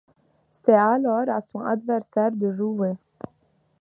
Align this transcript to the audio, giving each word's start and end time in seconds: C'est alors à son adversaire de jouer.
C'est 0.49 0.73
alors 0.73 1.29
à 1.29 1.41
son 1.41 1.59
adversaire 1.59 2.31
de 2.31 2.49
jouer. 2.49 2.93